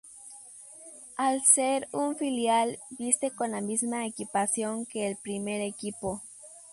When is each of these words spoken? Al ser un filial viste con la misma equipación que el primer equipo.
Al 1.15 1.43
ser 1.45 1.87
un 1.91 2.17
filial 2.17 2.79
viste 2.97 3.29
con 3.29 3.51
la 3.51 3.61
misma 3.61 4.07
equipación 4.07 4.87
que 4.87 5.05
el 5.07 5.15
primer 5.17 5.61
equipo. 5.61 6.23